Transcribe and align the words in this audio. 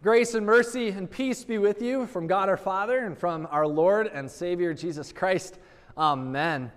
Grace 0.00 0.34
and 0.34 0.46
mercy 0.46 0.90
and 0.90 1.10
peace 1.10 1.42
be 1.42 1.58
with 1.58 1.82
you 1.82 2.06
from 2.06 2.28
God 2.28 2.48
our 2.48 2.56
Father 2.56 3.00
and 3.00 3.18
from 3.18 3.48
our 3.50 3.66
Lord 3.66 4.06
and 4.06 4.30
Savior 4.30 4.72
Jesus 4.72 5.10
Christ. 5.10 5.58
Amen. 5.96 6.70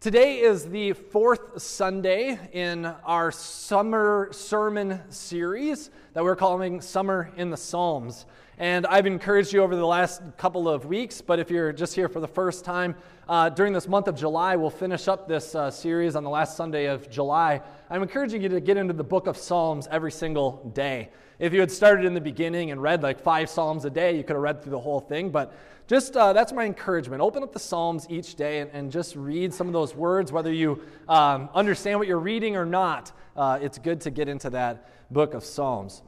Today 0.00 0.40
is 0.40 0.68
the 0.68 0.92
fourth 0.92 1.62
Sunday 1.62 2.36
in 2.52 2.84
our 2.84 3.30
summer 3.30 4.30
sermon 4.32 5.00
series 5.12 5.90
that 6.14 6.24
we're 6.24 6.34
calling 6.34 6.80
Summer 6.80 7.30
in 7.36 7.50
the 7.50 7.56
Psalms. 7.56 8.26
And 8.58 8.86
I've 8.86 9.06
encouraged 9.06 9.52
you 9.52 9.62
over 9.62 9.76
the 9.76 9.86
last 9.86 10.22
couple 10.38 10.66
of 10.66 10.86
weeks, 10.86 11.20
but 11.20 11.38
if 11.38 11.50
you're 11.50 11.74
just 11.74 11.94
here 11.94 12.08
for 12.08 12.20
the 12.20 12.28
first 12.28 12.64
time, 12.64 12.94
uh, 13.28 13.50
during 13.50 13.74
this 13.74 13.86
month 13.86 14.08
of 14.08 14.16
July, 14.16 14.56
we'll 14.56 14.70
finish 14.70 15.08
up 15.08 15.28
this 15.28 15.54
uh, 15.54 15.70
series 15.70 16.16
on 16.16 16.24
the 16.24 16.30
last 16.30 16.56
Sunday 16.56 16.86
of 16.86 17.10
July. 17.10 17.60
I'm 17.90 18.00
encouraging 18.02 18.40
you 18.40 18.48
to 18.48 18.60
get 18.60 18.78
into 18.78 18.94
the 18.94 19.04
book 19.04 19.26
of 19.26 19.36
Psalms 19.36 19.86
every 19.90 20.10
single 20.10 20.70
day. 20.72 21.10
If 21.38 21.52
you 21.52 21.60
had 21.60 21.70
started 21.70 22.06
in 22.06 22.14
the 22.14 22.20
beginning 22.20 22.70
and 22.70 22.80
read 22.80 23.02
like 23.02 23.20
five 23.20 23.50
Psalms 23.50 23.84
a 23.84 23.90
day, 23.90 24.16
you 24.16 24.24
could 24.24 24.36
have 24.36 24.42
read 24.42 24.62
through 24.62 24.70
the 24.70 24.80
whole 24.80 25.00
thing. 25.00 25.28
But 25.28 25.52
just 25.86 26.16
uh, 26.16 26.32
that's 26.32 26.54
my 26.54 26.64
encouragement. 26.64 27.20
Open 27.20 27.42
up 27.42 27.52
the 27.52 27.58
Psalms 27.58 28.06
each 28.08 28.36
day 28.36 28.60
and, 28.60 28.70
and 28.72 28.90
just 28.90 29.16
read 29.16 29.52
some 29.52 29.66
of 29.66 29.74
those 29.74 29.94
words, 29.94 30.32
whether 30.32 30.52
you 30.52 30.80
um, 31.10 31.50
understand 31.54 31.98
what 31.98 32.08
you're 32.08 32.18
reading 32.18 32.56
or 32.56 32.64
not. 32.64 33.12
Uh, 33.36 33.58
it's 33.60 33.76
good 33.76 34.00
to 34.00 34.10
get 34.10 34.28
into 34.28 34.48
that 34.48 34.88
book 35.12 35.34
of 35.34 35.44
Psalms. 35.44 36.00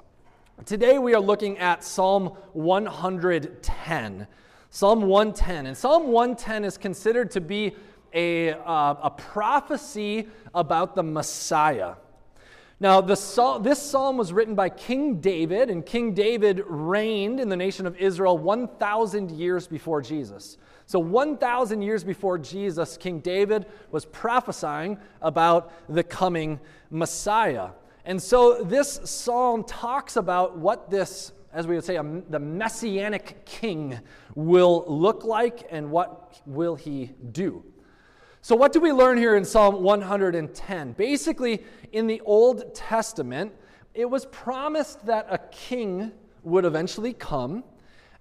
Today 0.67 0.99
we 0.99 1.15
are 1.15 1.21
looking 1.21 1.57
at 1.59 1.85
Psalm 1.85 2.37
110. 2.53 4.27
Psalm 4.71 5.03
110. 5.03 5.67
And 5.67 5.77
Psalm 5.77 6.09
110 6.09 6.65
is 6.65 6.77
considered 6.77 7.31
to 7.31 7.41
be 7.41 7.77
a, 8.13 8.53
uh, 8.53 8.95
a 9.03 9.11
prophecy 9.17 10.27
about 10.53 10.97
the 10.97 11.03
Messiah. 11.05 11.95
Now, 12.81 13.01
the, 13.01 13.15
this 13.63 13.81
psalm 13.81 14.17
was 14.17 14.33
written 14.33 14.57
by 14.57 14.69
King 14.69 15.21
David, 15.21 15.71
and 15.71 15.87
King 15.87 16.13
David 16.13 16.63
reigned 16.67 17.39
in 17.39 17.49
the 17.49 17.57
nation 17.57 17.87
of 17.87 17.97
Israel 17.97 18.37
1,000 18.37 19.31
years 19.31 19.69
before 19.69 20.03
Jesus. 20.03 20.59
So, 20.87 20.99
1,000 20.99 21.83
years 21.83 22.03
before 22.03 22.37
Jesus, 22.37 22.97
King 22.97 23.21
David 23.21 23.67
was 23.93 24.05
prophesying 24.07 24.99
about 25.23 25.73
the 25.89 26.03
coming 26.03 26.59
Messiah. 26.91 27.71
And 28.09 28.23
so, 28.23 28.65
this 28.65 29.01
psalm 29.05 29.65
talks 29.65 30.17
about 30.17 30.57
what 30.57 30.89
this, 30.89 31.33
as 31.53 31.67
we 31.67 31.75
would 31.75 31.85
say, 31.85 31.99
the 32.31 32.39
messianic 32.39 33.45
king 33.45 34.01
will 34.35 34.83
look 34.89 35.25
like 35.25 35.67
and 35.71 35.91
what 35.91 36.41
will 36.47 36.75
he 36.75 37.11
do. 37.33 37.63
So, 38.41 38.57
what 38.57 38.73
do 38.73 38.81
we 38.81 38.93
learn 38.93 39.19
here 39.19 39.37
in 39.37 39.45
Psalm 39.45 39.83
110? 39.83 40.93
Basically, 40.93 41.63
in 41.93 42.07
the 42.07 42.23
Old 42.23 42.75
Testament, 42.75 43.53
it 43.93 44.07
was 44.07 44.25
promised 44.25 45.05
that 45.05 45.27
a 45.29 45.37
king 45.37 46.11
would 46.45 46.65
eventually 46.65 47.13
come, 47.13 47.63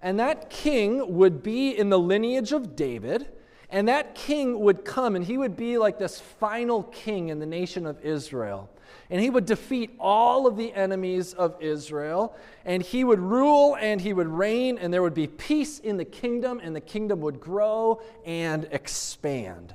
and 0.02 0.20
that 0.20 0.50
king 0.50 1.14
would 1.16 1.42
be 1.42 1.70
in 1.70 1.88
the 1.88 1.98
lineage 1.98 2.52
of 2.52 2.76
David, 2.76 3.28
and 3.70 3.88
that 3.88 4.14
king 4.14 4.60
would 4.60 4.84
come, 4.84 5.16
and 5.16 5.24
he 5.24 5.38
would 5.38 5.56
be 5.56 5.78
like 5.78 5.98
this 5.98 6.20
final 6.20 6.82
king 6.82 7.30
in 7.30 7.38
the 7.38 7.46
nation 7.46 7.86
of 7.86 7.98
Israel. 8.04 8.68
And 9.10 9.20
he 9.20 9.30
would 9.30 9.46
defeat 9.46 9.94
all 9.98 10.46
of 10.46 10.56
the 10.56 10.72
enemies 10.74 11.34
of 11.34 11.56
Israel, 11.60 12.36
and 12.64 12.82
he 12.82 13.04
would 13.04 13.20
rule 13.20 13.76
and 13.80 14.00
he 14.00 14.12
would 14.12 14.28
reign, 14.28 14.78
and 14.78 14.92
there 14.92 15.02
would 15.02 15.14
be 15.14 15.26
peace 15.26 15.78
in 15.78 15.96
the 15.96 16.04
kingdom, 16.04 16.60
and 16.62 16.74
the 16.74 16.80
kingdom 16.80 17.20
would 17.20 17.40
grow 17.40 18.00
and 18.24 18.68
expand. 18.70 19.74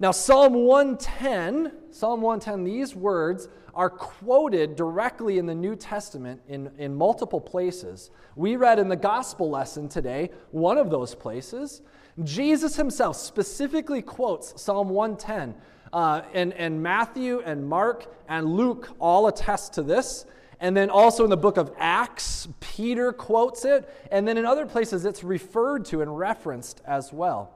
Now, 0.00 0.12
Psalm 0.12 0.54
110, 0.54 1.72
Psalm 1.90 2.20
110, 2.20 2.62
these 2.62 2.94
words 2.94 3.48
are 3.74 3.90
quoted 3.90 4.76
directly 4.76 5.38
in 5.38 5.46
the 5.46 5.54
New 5.54 5.74
Testament 5.74 6.40
in, 6.48 6.70
in 6.78 6.94
multiple 6.94 7.40
places. 7.40 8.10
We 8.36 8.56
read 8.56 8.78
in 8.78 8.88
the 8.88 8.96
gospel 8.96 9.50
lesson 9.50 9.88
today 9.88 10.30
one 10.50 10.78
of 10.78 10.90
those 10.90 11.14
places. 11.14 11.82
Jesus 12.24 12.76
himself 12.76 13.16
specifically 13.16 14.02
quotes 14.02 14.60
Psalm 14.60 14.88
110. 14.88 15.54
Uh, 15.92 16.22
and, 16.34 16.52
and 16.54 16.82
Matthew 16.82 17.40
and 17.40 17.66
Mark 17.66 18.06
and 18.28 18.46
Luke 18.46 18.90
all 18.98 19.26
attest 19.28 19.74
to 19.74 19.82
this. 19.82 20.26
And 20.60 20.76
then 20.76 20.90
also 20.90 21.24
in 21.24 21.30
the 21.30 21.36
book 21.36 21.56
of 21.56 21.72
Acts, 21.78 22.48
Peter 22.60 23.12
quotes 23.12 23.64
it. 23.64 23.88
And 24.10 24.26
then 24.26 24.36
in 24.36 24.44
other 24.44 24.66
places, 24.66 25.04
it's 25.04 25.22
referred 25.22 25.84
to 25.86 26.02
and 26.02 26.18
referenced 26.18 26.82
as 26.84 27.12
well. 27.12 27.54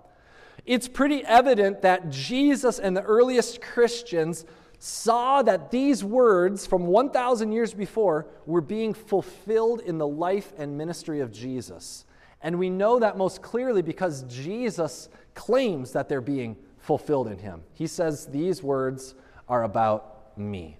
It's 0.64 0.86
pretty 0.86 1.24
evident 1.24 1.82
that 1.82 2.10
Jesus 2.10 2.78
and 2.78 2.96
the 2.96 3.02
earliest 3.02 3.60
Christians 3.60 4.44
saw 4.78 5.42
that 5.42 5.70
these 5.70 6.04
words 6.04 6.66
from 6.66 6.86
1,000 6.86 7.52
years 7.52 7.74
before 7.74 8.26
were 8.46 8.60
being 8.60 8.94
fulfilled 8.94 9.80
in 9.80 9.98
the 9.98 10.06
life 10.06 10.52
and 10.58 10.76
ministry 10.76 11.20
of 11.20 11.32
Jesus. 11.32 12.04
And 12.42 12.58
we 12.58 12.70
know 12.70 12.98
that 12.98 13.16
most 13.16 13.42
clearly 13.42 13.82
because 13.82 14.22
Jesus 14.24 15.08
claims 15.34 15.92
that 15.92 16.08
they're 16.08 16.20
being 16.20 16.56
fulfilled 16.82 17.28
in 17.28 17.38
him. 17.38 17.62
He 17.72 17.86
says, 17.86 18.26
These 18.26 18.62
words 18.62 19.14
are 19.48 19.64
about 19.64 20.36
me. 20.36 20.76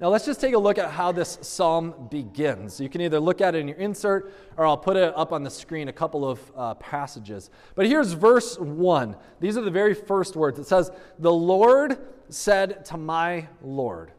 Now, 0.00 0.08
let's 0.08 0.24
just 0.24 0.40
take 0.40 0.54
a 0.54 0.58
look 0.58 0.78
at 0.78 0.90
how 0.90 1.12
this 1.12 1.38
psalm 1.42 2.08
begins. 2.10 2.80
You 2.80 2.88
can 2.88 3.02
either 3.02 3.20
look 3.20 3.42
at 3.42 3.54
it 3.54 3.58
in 3.58 3.68
your 3.68 3.76
insert 3.76 4.32
or 4.56 4.66
I'll 4.66 4.78
put 4.78 4.96
it 4.96 5.12
up 5.14 5.30
on 5.30 5.42
the 5.42 5.50
screen, 5.50 5.88
a 5.88 5.92
couple 5.92 6.28
of 6.28 6.40
uh, 6.56 6.74
passages. 6.74 7.50
But 7.74 7.86
here's 7.86 8.12
verse 8.12 8.58
1. 8.58 9.14
These 9.40 9.58
are 9.58 9.60
the 9.60 9.70
very 9.70 9.94
first 9.94 10.36
words. 10.36 10.58
It 10.58 10.66
says, 10.66 10.90
The 11.18 11.32
Lord 11.32 11.98
said 12.30 12.84
to 12.86 12.96
my 12.96 13.46
Lord. 13.62 14.12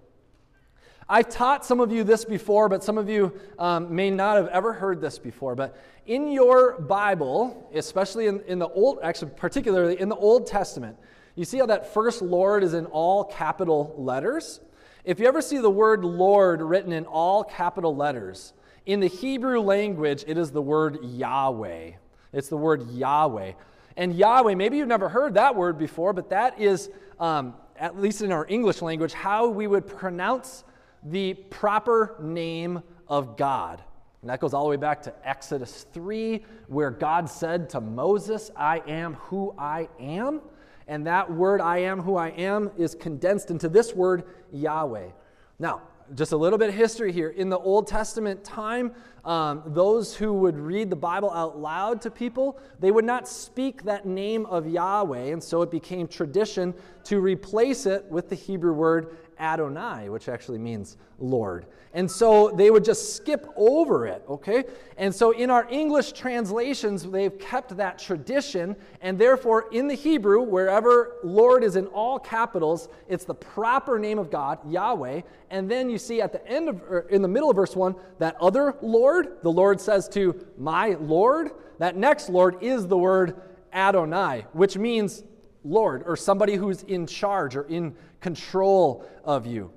I've 1.12 1.28
taught 1.28 1.66
some 1.66 1.82
of 1.82 1.92
you 1.92 2.06
this 2.06 2.24
before, 2.24 2.70
but 2.70 2.86
some 2.86 2.98
of 2.98 3.10
you 3.10 3.34
um, 3.60 3.94
may 3.94 4.10
not 4.10 4.38
have 4.38 4.48
ever 4.48 4.72
heard 4.72 5.02
this 5.02 5.20
before. 5.20 5.56
But 5.56 5.78
in 6.06 6.32
your 6.32 6.80
Bible, 6.80 7.70
especially 7.76 8.28
in, 8.28 8.40
in 8.48 8.60
the 8.60 8.70
Old, 8.70 9.00
actually, 9.04 9.32
particularly 9.36 10.00
in 10.00 10.08
the 10.08 10.16
Old 10.16 10.48
Testament, 10.48 10.96
you 11.36 11.44
see 11.44 11.58
how 11.58 11.66
that 11.66 11.94
first 11.94 12.22
Lord 12.22 12.64
is 12.64 12.74
in 12.74 12.86
all 12.86 13.26
capital 13.26 13.94
letters? 13.98 14.62
If 15.04 15.20
you 15.20 15.28
ever 15.28 15.42
see 15.42 15.58
the 15.58 15.70
word 15.70 16.06
Lord 16.06 16.62
written 16.62 16.94
in 16.94 17.06
all 17.06 17.44
capital 17.44 17.94
letters, 17.94 18.54
in 18.86 19.02
the 19.02 19.08
Hebrew 19.08 19.60
language, 19.60 20.24
it 20.28 20.38
is 20.38 20.52
the 20.52 20.62
word 20.62 21.00
Yahweh. 21.04 21.92
It's 22.32 22.48
the 22.48 22.56
word 22.56 22.90
Yahweh. 22.90 23.52
And 23.98 24.16
Yahweh, 24.16 24.56
maybe 24.56 24.78
you've 24.78 24.88
never 24.88 25.10
heard 25.10 25.34
that 25.34 25.58
word 25.58 25.78
before, 25.78 26.14
but 26.14 26.30
that 26.30 26.58
is, 26.58 26.90
um, 27.20 27.56
at 27.76 28.00
least 28.00 28.22
in 28.22 28.32
our 28.32 28.46
English 28.48 28.82
language, 28.82 29.12
how 29.12 29.50
we 29.50 29.68
would 29.68 29.86
pronounce 29.86 30.64
the 31.04 31.34
proper 31.34 32.16
name 32.20 32.84
of 33.08 33.38
God. 33.38 33.82
And 34.22 34.30
that 34.30 34.40
goes 34.40 34.54
all 34.54 34.64
the 34.64 34.70
way 34.70 34.78
back 34.78 35.02
to 35.04 35.14
Exodus 35.28 35.86
3, 35.94 36.44
where 36.68 36.92
God 36.92 37.30
said 37.30 37.70
to 37.72 37.82
Moses, 37.82 38.52
I 38.56 38.82
am 38.88 39.16
who 39.16 39.54
I 39.58 39.90
am. 40.00 40.42
And 40.88 41.08
that 41.08 41.32
word, 41.32 41.60
I 41.62 41.80
am 41.80 42.02
who 42.02 42.16
I 42.16 42.30
am, 42.30 42.70
is 42.78 42.94
condensed 42.94 43.50
into 43.50 43.68
this 43.68 43.94
word, 43.94 44.24
Yahweh. 44.52 45.10
Now, 45.58 45.82
just 46.16 46.34
a 46.34 46.38
little 46.38 46.60
bit 46.60 46.70
of 46.70 46.76
history 46.76 47.12
here. 47.12 47.30
In 47.30 47.50
the 47.50 47.58
Old 47.58 47.88
Testament 47.88 48.44
time, 48.44 48.92
um, 49.24 49.64
those 49.68 50.16
who 50.16 50.34
would 50.34 50.58
read 50.58 50.90
the 50.90 50.96
Bible 50.96 51.32
out 51.32 51.58
loud 51.58 52.02
to 52.02 52.12
people, 52.12 52.60
they 52.80 52.92
would 52.92 53.06
not 53.06 53.28
speak 53.28 53.84
that 53.84 54.06
name 54.06 54.46
of 54.48 54.68
Yahweh, 54.68 55.32
and 55.32 55.44
so 55.44 55.62
it 55.62 55.72
became 55.72 56.08
tradition 56.08 56.74
to 57.06 57.20
replace 57.20 57.86
it 57.86 58.06
with 58.06 58.30
the 58.30 58.36
Hebrew 58.36 58.74
word 58.74 59.16
Adonai, 59.42 60.08
which 60.10 60.30
actually 60.30 60.60
means 60.60 60.98
Lord. 61.20 61.66
And 61.94 62.10
so 62.10 62.50
they 62.52 62.72
would 62.72 62.86
just 62.86 63.18
skip 63.18 63.48
over 63.58 64.08
it, 64.08 64.24
okay? 64.30 64.64
And 64.98 65.14
so 65.14 65.32
in 65.32 65.50
our 65.50 65.68
English 65.70 66.14
translations, 66.14 67.04
they've 67.04 67.38
kept 67.38 67.76
that 67.76 68.00
tradition, 68.00 68.76
and 69.02 69.18
therefore 69.18 69.68
in 69.72 69.88
the 69.88 69.96
Hebrew, 69.96 70.42
wherever 70.42 71.18
Lord 71.24 71.64
is 71.64 71.76
in 71.76 71.88
all 71.88 72.18
capitals, 72.18 72.88
it's 73.10 73.26
the 73.26 73.34
proper 73.34 74.00
name 74.00 74.20
of 74.20 74.32
God, 74.32 74.60
Yahweh. 74.70 75.22
And 75.50 75.70
then 75.70 75.90
you 75.90 75.98
see 75.98 76.22
at 76.22 76.32
the 76.32 76.48
end 76.48 76.70
of, 76.70 76.82
er, 76.84 77.08
in 77.10 77.22
the 77.22 77.28
middle 77.28 77.50
of 77.50 77.56
verse 77.58 77.76
1, 77.76 77.96
that 78.20 78.38
other 78.40 78.76
Lord, 78.82 79.42
the 79.42 79.52
Lord 79.52 79.82
says 79.82 80.08
to 80.10 80.48
my 80.58 80.96
Lord, 81.00 81.52
that 81.80 81.98
next 81.98 82.30
Lord 82.30 82.62
is 82.62 82.88
the 82.88 82.98
word 82.98 83.42
Adonai, 83.74 84.46
which 84.54 84.78
means 84.78 85.24
Lord 85.64 86.04
or 86.06 86.16
somebody 86.16 86.56
who's 86.56 86.84
in 86.84 87.08
charge 87.08 87.56
or 87.56 87.64
in 87.64 87.96
control 88.20 89.06
of 89.24 89.46
you. 89.46 89.72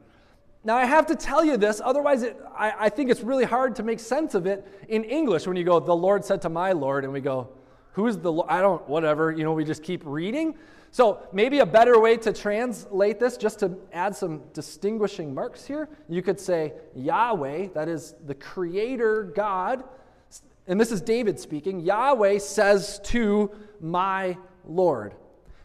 Now, 0.66 0.76
I 0.76 0.86
have 0.86 1.06
to 1.06 1.14
tell 1.14 1.44
you 1.44 1.58
this, 1.58 1.82
otherwise, 1.84 2.22
it, 2.22 2.40
I, 2.56 2.72
I 2.78 2.88
think 2.88 3.10
it's 3.10 3.20
really 3.20 3.44
hard 3.44 3.76
to 3.76 3.82
make 3.82 4.00
sense 4.00 4.34
of 4.34 4.46
it 4.46 4.66
in 4.88 5.04
English 5.04 5.46
when 5.46 5.56
you 5.56 5.64
go, 5.64 5.78
The 5.78 5.94
Lord 5.94 6.24
said 6.24 6.40
to 6.42 6.48
my 6.48 6.72
Lord, 6.72 7.04
and 7.04 7.12
we 7.12 7.20
go, 7.20 7.50
Who's 7.92 8.16
the 8.16 8.32
Lord? 8.32 8.48
I 8.48 8.62
don't, 8.62 8.86
whatever, 8.88 9.30
you 9.30 9.44
know, 9.44 9.52
we 9.52 9.64
just 9.64 9.82
keep 9.82 10.02
reading. 10.06 10.54
So, 10.90 11.20
maybe 11.32 11.58
a 11.58 11.66
better 11.66 12.00
way 12.00 12.16
to 12.18 12.32
translate 12.32 13.20
this, 13.20 13.36
just 13.36 13.58
to 13.60 13.76
add 13.92 14.16
some 14.16 14.42
distinguishing 14.54 15.34
marks 15.34 15.66
here, 15.66 15.88
you 16.08 16.22
could 16.22 16.40
say 16.40 16.72
Yahweh, 16.94 17.68
that 17.74 17.88
is 17.88 18.14
the 18.26 18.34
Creator 18.34 19.32
God, 19.34 19.84
and 20.66 20.80
this 20.80 20.90
is 20.90 21.02
David 21.02 21.38
speaking, 21.38 21.80
Yahweh 21.80 22.38
says 22.38 23.00
to 23.04 23.50
my 23.80 24.38
Lord. 24.64 25.14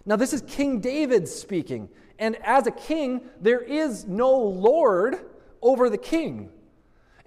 Now, 0.10 0.16
this 0.16 0.34
is 0.34 0.42
King 0.42 0.80
David 0.80 1.28
speaking. 1.28 1.88
And 2.18 2.36
as 2.44 2.66
a 2.66 2.72
king, 2.72 3.22
there 3.40 3.60
is 3.60 4.06
no 4.06 4.36
Lord 4.36 5.20
over 5.62 5.88
the 5.88 6.00
king. 6.00 6.50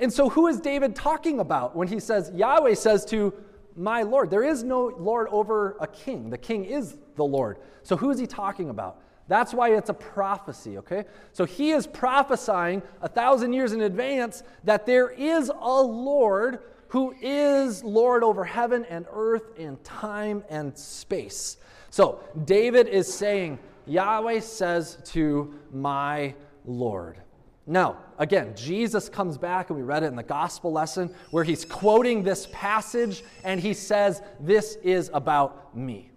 And 0.01 0.13
so, 0.13 0.29
who 0.29 0.49
is 0.49 0.59
David 0.59 0.97
talking 0.97 1.39
about 1.39 1.77
when 1.77 1.87
he 1.87 2.01
says, 2.01 2.33
Yahweh 2.35 2.75
says 2.75 3.05
to 3.05 3.33
my 3.77 4.03
Lord? 4.03 4.31
There 4.31 4.43
is 4.43 4.65
no 4.65 4.87
Lord 4.99 5.29
over 5.31 5.77
a 5.79 5.87
king. 5.87 6.29
The 6.29 6.37
king 6.37 6.65
is 6.65 6.99
the 7.15 7.25
Lord. 7.25 7.59
So, 7.85 7.97
who 7.97 8.11
is 8.11 8.19
he 8.19 8.27
talking 8.27 8.69
about? 8.69 8.99
That's 9.29 9.55
why 9.55 9.77
it's 9.77 9.89
a 9.89 9.95
prophecy, 9.95 10.79
okay? 10.79 11.05
So 11.33 11.45
he 11.45 11.71
is 11.71 11.87
prophesying 11.87 12.83
a 13.01 13.09
thousand 13.09 13.53
years 13.53 13.73
in 13.73 13.83
advance 13.83 14.43
that 14.65 14.87
there 14.87 15.09
is 15.09 15.49
a 15.49 15.81
Lord 15.81 16.59
who 16.89 17.15
is 17.23 17.85
Lord 17.85 18.25
over 18.25 18.45
heaven 18.45 18.85
and 18.87 19.07
earth 19.13 19.57
and 19.57 19.83
time 19.85 20.43
and 20.51 20.77
space. 20.77 21.59
So 21.93 22.21
David 22.47 22.89
is 22.89 23.13
saying, 23.13 23.59
Yahweh 23.85 24.41
says 24.41 24.97
to 25.09 25.55
my 25.71 26.35
Lord. 26.65 27.19
Now, 27.67 27.99
again, 28.19 28.55
Jesus 28.57 29.11
comes 29.11 29.37
back, 29.37 29.69
and 29.69 29.79
we 29.79 29.85
read 29.85 30.03
it 30.03 30.07
in 30.07 30.17
the 30.17 30.23
gospel 30.23 30.73
lesson, 30.73 31.15
where 31.33 31.45
he's 31.45 31.67
quoting 31.67 32.23
this 32.23 32.49
passage 32.51 33.23
and 33.45 33.61
he 33.61 33.75
says, 33.75 34.23
This 34.41 34.79
is 34.83 35.11
about 35.13 35.77
me. 35.77 36.11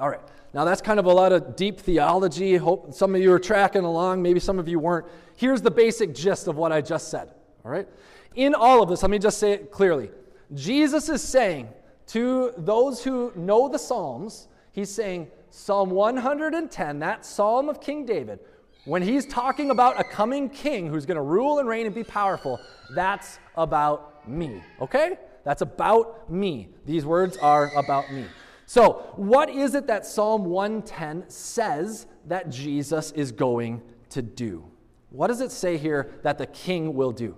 All 0.00 0.10
right, 0.10 0.20
now 0.52 0.64
that's 0.64 0.82
kind 0.82 0.98
of 0.98 1.06
a 1.06 1.12
lot 1.12 1.32
of 1.32 1.54
deep 1.54 1.78
theology. 1.78 2.56
Hope 2.56 2.92
some 2.92 3.14
of 3.14 3.20
you 3.20 3.32
are 3.32 3.38
tracking 3.38 3.84
along, 3.84 4.20
maybe 4.20 4.40
some 4.40 4.58
of 4.58 4.66
you 4.66 4.80
weren't. 4.80 5.06
Here's 5.36 5.62
the 5.62 5.70
basic 5.70 6.12
gist 6.12 6.48
of 6.48 6.56
what 6.56 6.72
I 6.72 6.80
just 6.80 7.08
said. 7.08 7.30
All 7.64 7.70
right, 7.70 7.86
in 8.34 8.52
all 8.52 8.82
of 8.82 8.88
this, 8.88 9.02
let 9.02 9.12
me 9.12 9.20
just 9.20 9.38
say 9.38 9.52
it 9.52 9.70
clearly 9.70 10.10
Jesus 10.54 11.08
is 11.08 11.22
saying 11.22 11.68
to 12.08 12.52
those 12.56 13.04
who 13.04 13.32
know 13.36 13.68
the 13.68 13.78
Psalms, 13.78 14.48
he's 14.78 14.90
saying, 14.90 15.28
Psalm 15.50 15.90
110, 15.90 16.98
that 17.00 17.26
Psalm 17.26 17.68
of 17.68 17.80
King 17.80 18.06
David, 18.06 18.38
when 18.84 19.02
he's 19.02 19.26
talking 19.26 19.70
about 19.70 20.00
a 20.00 20.04
coming 20.04 20.48
king 20.48 20.86
who's 20.86 21.04
going 21.04 21.16
to 21.16 21.22
rule 21.22 21.58
and 21.58 21.68
reign 21.68 21.86
and 21.86 21.94
be 21.94 22.04
powerful, 22.04 22.60
that's 22.94 23.38
about 23.56 24.28
me. 24.28 24.62
Okay? 24.80 25.18
That's 25.44 25.62
about 25.62 26.30
me. 26.30 26.68
These 26.86 27.04
words 27.04 27.36
are 27.38 27.70
about 27.76 28.12
me. 28.12 28.26
So, 28.66 29.12
what 29.16 29.48
is 29.48 29.74
it 29.74 29.86
that 29.86 30.04
Psalm 30.04 30.44
110 30.44 31.28
says 31.28 32.06
that 32.26 32.50
Jesus 32.50 33.12
is 33.12 33.32
going 33.32 33.82
to 34.10 34.20
do? 34.20 34.64
What 35.10 35.28
does 35.28 35.40
it 35.40 35.50
say 35.50 35.78
here 35.78 36.12
that 36.22 36.36
the 36.36 36.46
king 36.46 36.94
will 36.94 37.12
do? 37.12 37.36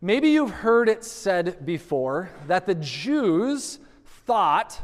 Maybe 0.00 0.30
you've 0.30 0.50
heard 0.50 0.88
it 0.88 1.04
said 1.04 1.64
before 1.64 2.30
that 2.48 2.66
the 2.66 2.74
Jews 2.74 3.78
thought 4.26 4.80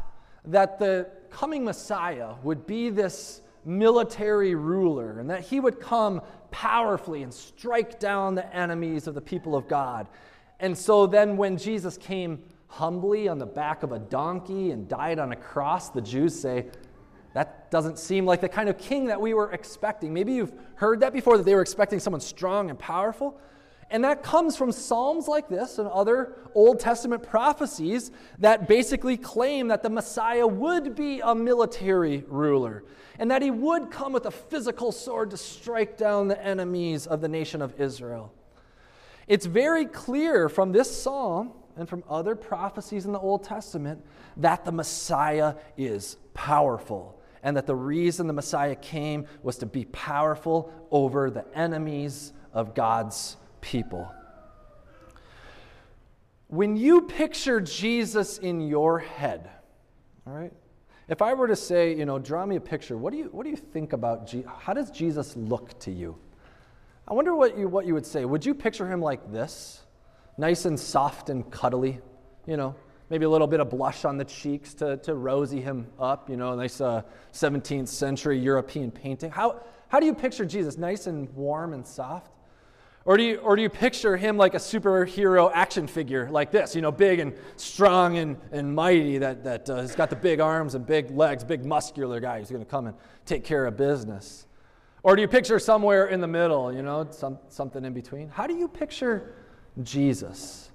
that 0.46 0.78
the 0.78 1.08
coming 1.30 1.64
Messiah 1.64 2.34
would 2.42 2.66
be 2.66 2.90
this 2.90 3.42
military 3.64 4.54
ruler 4.54 5.18
and 5.18 5.28
that 5.28 5.42
he 5.42 5.60
would 5.60 5.80
come 5.80 6.22
powerfully 6.50 7.22
and 7.22 7.34
strike 7.34 7.98
down 7.98 8.34
the 8.34 8.54
enemies 8.54 9.06
of 9.06 9.14
the 9.14 9.20
people 9.20 9.56
of 9.56 9.68
God. 9.68 10.06
And 10.60 10.76
so 10.76 11.06
then, 11.06 11.36
when 11.36 11.58
Jesus 11.58 11.98
came 11.98 12.42
humbly 12.68 13.28
on 13.28 13.38
the 13.38 13.46
back 13.46 13.82
of 13.82 13.92
a 13.92 13.98
donkey 13.98 14.70
and 14.70 14.88
died 14.88 15.18
on 15.18 15.32
a 15.32 15.36
cross, 15.36 15.90
the 15.90 16.00
Jews 16.00 16.38
say, 16.38 16.66
that 17.34 17.70
doesn't 17.70 17.98
seem 17.98 18.24
like 18.24 18.40
the 18.40 18.48
kind 18.48 18.68
of 18.70 18.78
king 18.78 19.06
that 19.06 19.20
we 19.20 19.34
were 19.34 19.52
expecting. 19.52 20.14
Maybe 20.14 20.32
you've 20.32 20.54
heard 20.76 21.00
that 21.00 21.12
before, 21.12 21.36
that 21.36 21.44
they 21.44 21.54
were 21.54 21.60
expecting 21.60 22.00
someone 22.00 22.20
strong 22.22 22.70
and 22.70 22.78
powerful. 22.78 23.38
And 23.90 24.02
that 24.04 24.22
comes 24.22 24.56
from 24.56 24.72
Psalms 24.72 25.28
like 25.28 25.48
this 25.48 25.78
and 25.78 25.88
other 25.88 26.34
Old 26.54 26.80
Testament 26.80 27.22
prophecies 27.22 28.10
that 28.38 28.66
basically 28.66 29.16
claim 29.16 29.68
that 29.68 29.82
the 29.82 29.90
Messiah 29.90 30.46
would 30.46 30.96
be 30.96 31.20
a 31.20 31.34
military 31.34 32.24
ruler 32.26 32.84
and 33.18 33.30
that 33.30 33.42
he 33.42 33.50
would 33.50 33.90
come 33.90 34.12
with 34.12 34.26
a 34.26 34.30
physical 34.30 34.90
sword 34.90 35.30
to 35.30 35.36
strike 35.36 35.96
down 35.96 36.28
the 36.28 36.44
enemies 36.44 37.06
of 37.06 37.20
the 37.20 37.28
nation 37.28 37.62
of 37.62 37.80
Israel. 37.80 38.32
It's 39.28 39.46
very 39.46 39.86
clear 39.86 40.48
from 40.48 40.72
this 40.72 40.94
psalm 40.94 41.52
and 41.76 41.88
from 41.88 42.02
other 42.08 42.34
prophecies 42.34 43.06
in 43.06 43.12
the 43.12 43.18
Old 43.18 43.44
Testament 43.44 44.04
that 44.36 44.64
the 44.64 44.72
Messiah 44.72 45.54
is 45.76 46.16
powerful 46.34 47.20
and 47.42 47.56
that 47.56 47.66
the 47.66 47.76
reason 47.76 48.26
the 48.26 48.32
Messiah 48.32 48.74
came 48.74 49.26
was 49.42 49.58
to 49.58 49.66
be 49.66 49.84
powerful 49.86 50.72
over 50.90 51.30
the 51.30 51.44
enemies 51.54 52.32
of 52.52 52.74
God's 52.74 53.36
people. 53.66 54.08
When 56.46 56.76
you 56.76 57.02
picture 57.02 57.60
Jesus 57.60 58.38
in 58.38 58.60
your 58.60 59.00
head, 59.00 59.50
all 60.24 60.32
right, 60.32 60.52
if 61.08 61.20
I 61.20 61.34
were 61.34 61.48
to 61.48 61.56
say, 61.56 61.92
you 61.94 62.04
know, 62.04 62.20
draw 62.20 62.46
me 62.46 62.56
a 62.56 62.60
picture, 62.60 62.96
what 62.96 63.12
do 63.12 63.18
you, 63.18 63.24
what 63.32 63.42
do 63.42 63.50
you 63.50 63.56
think 63.56 63.92
about 63.92 64.28
Jesus? 64.28 64.48
How 64.60 64.72
does 64.72 64.90
Jesus 64.92 65.36
look 65.36 65.76
to 65.80 65.90
you? 65.90 66.16
I 67.08 67.14
wonder 67.14 67.34
what 67.34 67.58
you, 67.58 67.68
what 67.68 67.86
you 67.86 67.94
would 67.94 68.06
say. 68.06 68.24
Would 68.24 68.46
you 68.46 68.54
picture 68.54 68.86
him 68.88 69.00
like 69.00 69.32
this? 69.32 69.82
Nice 70.38 70.64
and 70.64 70.78
soft 70.78 71.28
and 71.28 71.50
cuddly, 71.50 72.00
you 72.46 72.56
know, 72.56 72.74
maybe 73.10 73.24
a 73.24 73.30
little 73.30 73.46
bit 73.48 73.58
of 73.58 73.70
blush 73.70 74.04
on 74.04 74.16
the 74.16 74.24
cheeks 74.24 74.74
to, 74.74 74.96
to 74.98 75.14
rosy 75.14 75.60
him 75.60 75.88
up, 75.98 76.30
you 76.30 76.36
know, 76.36 76.54
nice 76.54 76.80
uh, 76.80 77.02
17th 77.32 77.88
century 77.88 78.38
European 78.38 78.92
painting. 78.92 79.30
How, 79.32 79.62
how 79.88 79.98
do 79.98 80.06
you 80.06 80.14
picture 80.14 80.44
Jesus? 80.44 80.78
Nice 80.78 81.08
and 81.08 81.28
warm 81.34 81.72
and 81.72 81.84
soft? 81.84 82.30
Or 83.06 83.16
do, 83.16 83.22
you, 83.22 83.36
or 83.36 83.54
do 83.54 83.62
you 83.62 83.68
picture 83.68 84.16
him 84.16 84.36
like 84.36 84.54
a 84.54 84.58
superhero 84.58 85.48
action 85.54 85.86
figure 85.86 86.28
like 86.28 86.50
this, 86.50 86.74
you 86.74 86.82
know, 86.82 86.90
big 86.90 87.20
and 87.20 87.32
strong 87.54 88.18
and, 88.18 88.36
and 88.50 88.74
mighty, 88.74 89.18
that, 89.18 89.44
that 89.44 89.70
uh, 89.70 89.76
has 89.76 89.94
got 89.94 90.10
the 90.10 90.16
big 90.16 90.40
arms 90.40 90.74
and 90.74 90.84
big 90.84 91.12
legs, 91.12 91.44
big 91.44 91.64
muscular 91.64 92.18
guy 92.18 92.40
who's 92.40 92.50
going 92.50 92.64
to 92.64 92.68
come 92.68 92.88
and 92.88 92.96
take 93.24 93.44
care 93.44 93.64
of 93.64 93.76
business? 93.76 94.48
Or 95.04 95.14
do 95.14 95.22
you 95.22 95.28
picture 95.28 95.60
somewhere 95.60 96.08
in 96.08 96.20
the 96.20 96.26
middle, 96.26 96.72
you 96.72 96.82
know, 96.82 97.06
some, 97.12 97.38
something 97.48 97.84
in 97.84 97.92
between? 97.92 98.28
How 98.28 98.48
do 98.48 98.54
you 98.54 98.66
picture 98.66 99.36
Jesus? 99.84 100.72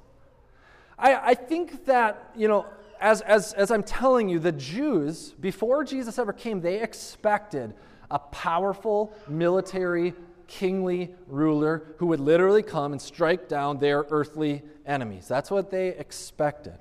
I, 0.97 1.15
I 1.15 1.33
think 1.33 1.85
that, 1.87 2.31
you 2.33 2.47
know, 2.47 2.65
as, 3.01 3.19
as, 3.21 3.51
as 3.53 3.71
I'm 3.71 3.83
telling 3.83 4.29
you, 4.29 4.39
the 4.39 4.53
Jews, 4.53 5.31
before 5.31 5.83
Jesus 5.83 6.17
ever 6.17 6.31
came, 6.31 6.61
they 6.61 6.81
expected 6.81 7.73
a 8.09 8.19
powerful 8.19 9.13
military 9.27 10.13
kingly 10.51 11.15
ruler 11.27 11.95
who 11.97 12.07
would 12.07 12.19
literally 12.19 12.61
come 12.61 12.91
and 12.91 13.01
strike 13.01 13.47
down 13.47 13.77
their 13.77 14.05
earthly 14.09 14.61
enemies. 14.85 15.25
That's 15.25 15.49
what 15.49 15.71
they 15.71 15.89
expected. 15.89 16.77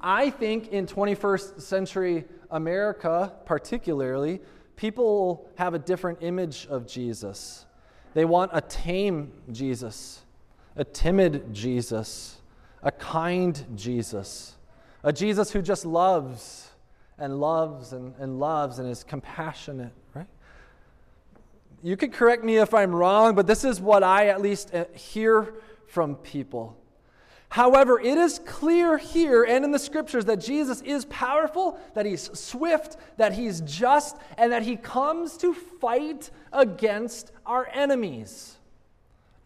I 0.00 0.30
think 0.30 0.68
in 0.68 0.86
21st 0.86 1.60
century 1.60 2.24
America, 2.50 3.34
particularly, 3.44 4.40
people 4.76 5.50
have 5.56 5.74
a 5.74 5.78
different 5.78 6.22
image 6.22 6.66
of 6.70 6.86
Jesus. 6.86 7.66
They 8.14 8.24
want 8.24 8.52
a 8.54 8.62
tame 8.62 9.32
Jesus, 9.52 10.22
a 10.74 10.84
timid 10.84 11.52
Jesus, 11.52 12.40
a 12.82 12.90
kind 12.90 13.66
Jesus, 13.74 14.54
a 15.04 15.12
Jesus 15.12 15.50
who 15.50 15.60
just 15.60 15.84
loves 15.84 16.70
and 17.18 17.38
loves 17.38 17.92
and, 17.92 18.14
and 18.18 18.40
loves 18.40 18.78
and 18.78 18.88
is 18.88 19.04
compassionate, 19.04 19.92
right? 20.14 20.26
You 21.82 21.96
could 21.96 22.12
correct 22.12 22.44
me 22.44 22.56
if 22.56 22.74
I'm 22.74 22.94
wrong, 22.94 23.34
but 23.34 23.46
this 23.46 23.64
is 23.64 23.80
what 23.80 24.02
I 24.02 24.28
at 24.28 24.40
least 24.40 24.74
uh, 24.74 24.84
hear 24.94 25.54
from 25.86 26.16
people. 26.16 26.76
However, 27.50 27.98
it 27.98 28.18
is 28.18 28.40
clear 28.40 28.98
here 28.98 29.44
and 29.44 29.64
in 29.64 29.70
the 29.70 29.78
scriptures 29.78 30.26
that 30.26 30.36
Jesus 30.36 30.82
is 30.82 31.06
powerful, 31.06 31.78
that 31.94 32.04
he's 32.04 32.30
swift, 32.38 32.98
that 33.16 33.32
he's 33.32 33.62
just, 33.62 34.16
and 34.36 34.52
that 34.52 34.62
he 34.62 34.76
comes 34.76 35.36
to 35.38 35.54
fight 35.54 36.30
against 36.52 37.32
our 37.46 37.68
enemies. 37.72 38.56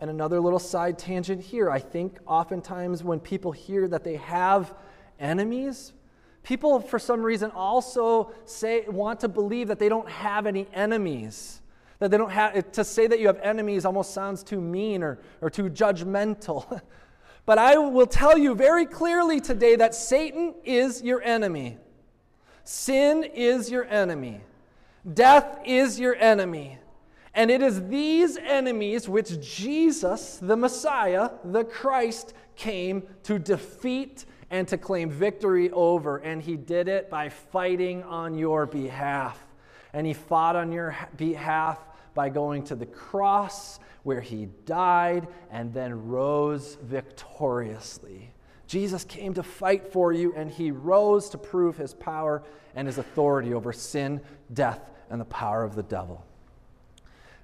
And 0.01 0.11
another 0.11 0.41
little 0.41 0.59
side 0.59 0.99
tangent 0.99 1.41
here 1.41 1.71
I 1.71 1.79
think 1.79 2.19
oftentimes 2.27 3.05
when 3.05 3.21
people 3.21 3.53
hear 3.53 3.87
that 3.87 4.03
they 4.03 4.17
have 4.17 4.75
enemies, 5.21 5.93
people 6.43 6.81
for 6.81 6.99
some 6.99 7.23
reason 7.23 7.53
also 7.53 8.33
say 8.45 8.85
want 8.89 9.21
to 9.21 9.29
believe 9.29 9.69
that 9.69 9.79
they 9.79 9.89
don't 9.89 10.09
have 10.09 10.47
any 10.47 10.67
enemies 10.75 11.62
that 12.03 12.11
they 12.11 12.17
don't 12.17 12.33
have, 12.33 12.73
to 12.73 12.83
say 12.83 13.07
that 13.07 13.21
you 13.21 13.29
have 13.29 13.39
enemies 13.39 13.85
almost 13.85 14.13
sounds 14.13 14.43
too 14.43 14.61
mean 14.61 15.05
or, 15.05 15.21
or 15.41 15.49
too 15.49 15.71
judgmental. 15.71 16.81
but 17.47 17.59
I 17.59 17.79
will 17.79 18.09
tell 18.09 18.37
you 18.37 18.57
very 18.57 18.87
clearly 18.87 19.41
today 19.41 19.77
that 19.77 19.95
Satan 19.95 20.53
is 20.65 21.01
your 21.01 21.23
enemy. 21.23 21.79
Sin 22.65 23.23
is 23.23 23.71
your 23.71 23.85
enemy. 23.85 24.41
Death 25.15 25.61
is 25.65 26.01
your 26.01 26.17
enemy. 26.17 26.81
And 27.35 27.53
it 27.53 27.63
is 27.63 27.87
these 27.87 28.37
enemies 28.37 29.09
which 29.09 29.41
Jesus, 29.41 30.41
the 30.43 30.57
Messiah, 30.57 31.31
the 31.45 31.63
Christ, 31.63 32.35
came 32.57 33.05
to 33.23 33.39
defeat 33.39 34.25
and 34.51 34.67
to 34.67 34.77
claim 34.77 35.09
victory 35.09 35.71
over. 35.71 36.17
And 36.17 36.43
he 36.43 36.57
did 36.57 36.89
it 36.89 37.09
by 37.09 37.29
fighting 37.29 38.03
on 38.03 38.37
your 38.37 38.67
behalf. 38.67 39.41
And 39.93 40.05
he 40.05 40.15
fought 40.15 40.57
on 40.57 40.73
your 40.73 40.97
behalf 41.17 41.79
by 42.15 42.29
going 42.29 42.65
to 42.65 42.75
the 42.75 42.87
cross 42.87 43.81
where 44.03 44.21
he 44.21 44.49
died 44.67 45.29
and 45.51 45.73
then 45.73 46.09
rose 46.09 46.77
victoriously. 46.83 48.33
Jesus 48.67 49.05
came 49.05 49.35
to 49.35 49.43
fight 49.43 49.93
for 49.93 50.13
you, 50.13 50.33
and 50.35 50.51
he 50.51 50.71
rose 50.71 51.29
to 51.31 51.39
prove 51.39 51.77
his 51.77 51.93
power 51.93 52.43
and 52.75 52.87
his 52.87 52.97
authority 52.97 53.53
over 53.53 53.73
sin, 53.73 54.21
death, 54.55 54.81
and 55.11 55.21
the 55.21 55.27
power 55.27 55.63
of 55.63 55.75
the 55.75 55.83
devil. 55.83 56.25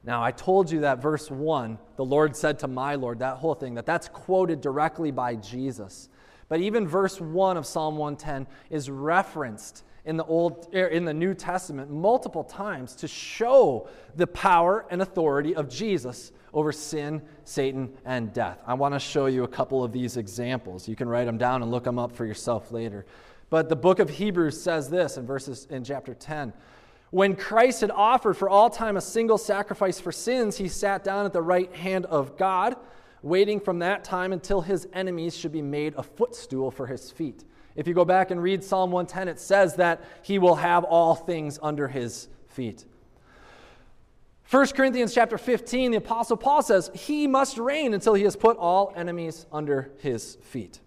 Now, 0.05 0.23
I 0.23 0.31
told 0.31 0.71
you 0.71 0.81
that 0.81 1.03
verse 1.03 1.31
1, 1.31 1.79
the 1.97 2.05
Lord 2.05 2.35
said 2.35 2.61
to 2.61 2.69
my 2.69 2.95
Lord, 2.95 3.19
that 3.19 3.37
whole 3.37 3.55
thing, 3.55 3.75
that 3.75 3.85
that's 3.85 4.09
quoted 4.09 4.61
directly 4.63 5.11
by 5.11 5.35
Jesus. 5.35 6.09
But 6.49 6.61
even 6.61 6.89
verse 6.89 7.21
1 7.21 7.59
of 7.59 7.67
Psalm 7.67 7.99
110 7.99 8.47
is 8.71 8.89
referenced 8.89 9.85
in 10.09 10.17
the 10.17 10.25
Old 10.25 10.69
er, 10.75 10.87
in 10.87 11.05
the 11.05 11.13
New 11.13 11.35
Testament 11.35 11.91
multiple 11.91 12.43
times 12.43 12.97
to 12.97 13.07
show 13.07 13.89
the 14.17 14.27
power 14.27 14.87
and 14.91 15.03
authority 15.03 15.55
of 15.55 15.69
Jesus 15.69 16.33
over 16.55 16.73
sin, 16.73 17.21
Satan, 17.45 17.93
and 18.07 18.33
death. 18.33 18.59
I 18.67 18.73
want 18.73 18.95
to 18.95 18.99
show 18.99 19.27
you 19.27 19.45
a 19.45 19.49
couple 19.49 19.85
of 19.85 19.93
these 19.93 20.17
examples. 20.17 20.89
You 20.89 20.97
can 20.97 21.11
write 21.11 21.27
them 21.27 21.37
down 21.37 21.61
and 21.61 21.71
look 21.71 21.85
them 21.85 21.99
up 21.99 22.17
for 22.17 22.25
yourself 22.25 22.73
later. 22.73 23.05
But 23.51 23.69
the 23.69 23.77
book 23.77 23.99
of 23.99 24.09
Hebrews 24.09 24.61
says 24.61 24.89
this 24.89 25.19
in 25.19 25.27
verses 25.27 25.67
in 25.71 25.85
chapter 25.85 26.15
10. 26.15 26.55
When 27.11 27.37
Christ 27.37 27.83
had 27.83 27.91
offered 27.91 28.35
for 28.35 28.49
all 28.49 28.71
time 28.71 28.97
a 28.97 29.03
single 29.03 29.39
sacrifice 29.39 30.01
for 30.01 30.11
sins, 30.11 30.57
he 30.57 30.69
sat 30.69 31.05
down 31.05 31.27
at 31.27 31.35
the 31.35 31.43
right 31.43 31.75
hand 31.75 32.07
of 32.07 32.39
God, 32.39 32.77
waiting 33.23 33.61
from 33.61 33.81
that 33.81 34.05
time 34.05 34.33
until 34.33 34.63
his 34.63 34.89
enemies 34.95 35.37
should 35.37 35.53
be 35.53 35.63
made 35.63 35.95
a 35.97 36.03
footstool 36.03 36.71
for 36.71 36.87
his 36.87 37.11
feet. 37.11 37.45
If 37.79 37.89
you 37.89 37.95
go 37.95 38.05
back 38.05 38.31
and 38.31 38.43
read 38.43 38.63
Psalm 38.63 38.91
110, 38.91 39.29
it 39.29 39.41
says 39.41 39.77
that 39.77 40.03
he 40.23 40.39
will 40.39 40.57
have 40.57 40.85
all 40.85 41.15
things 41.15 41.59
under 41.63 41.89
his 41.89 42.29
feet. 42.49 42.85
1 44.51 44.67
Corinthians 44.69 45.15
chapter 45.15 45.39
15, 45.39 45.93
the 45.93 45.97
apostle 45.99 46.37
Paul 46.37 46.61
says, 46.63 46.91
"He 46.93 47.27
must 47.27 47.57
reign 47.57 47.95
until 47.95 48.15
he 48.15 48.25
has 48.25 48.37
put 48.37 48.57
all 48.57 48.93
enemies 48.97 49.47
under 49.53 49.93
his 49.99 50.37
feet." 50.43 50.81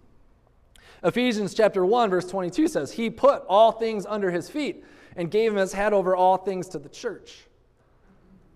Ephesians 1.03 1.53
chapter 1.53 1.85
1 1.85 2.09
verse 2.09 2.27
22 2.27 2.67
says, 2.67 2.91
"He 2.91 3.09
put 3.09 3.43
all 3.47 3.71
things 3.71 4.05
under 4.05 4.29
his 4.29 4.49
feet." 4.49 4.83
and 5.15 5.29
gave 5.29 5.51
him 5.51 5.57
his 5.57 5.73
head 5.73 5.93
over 5.93 6.15
all 6.15 6.37
things 6.37 6.67
to 6.69 6.79
the 6.79 6.89
church. 6.89 7.47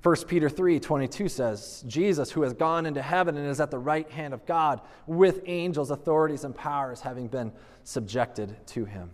1 0.06 0.16
Peter 0.28 0.50
3 0.50 0.80
22 0.80 1.28
says, 1.28 1.84
Jesus, 1.88 2.30
who 2.30 2.44
has 2.44 2.54
gone 2.54 2.86
into 2.86 3.02
heaven 3.02 3.38
and 3.38 3.48
is 3.48 3.60
at 3.60 3.72
the 3.72 3.80
right 3.80 4.08
hand 4.12 4.36
of 4.36 4.46
God, 4.46 4.82
with 5.08 5.42
angels, 5.48 5.90
authorities, 5.90 6.44
and 6.44 6.56
powers 6.56 7.02
having 7.02 7.28
been 7.28 7.52
subjected 7.84 8.56
to 8.68 8.86
him. 8.86 9.10